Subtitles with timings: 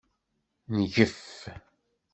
[0.77, 1.19] Ngef.